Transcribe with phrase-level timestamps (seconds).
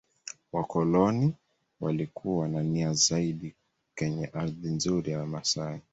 [0.51, 1.33] Wakoloni
[1.81, 3.55] walikuwa na nia zaidi
[3.95, 5.81] kenye ardhi nzuri ya wamasai